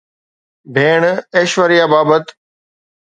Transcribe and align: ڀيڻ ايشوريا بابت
ڀيڻ 0.75 1.01
ايشوريا 1.37 1.85
بابت 1.91 2.25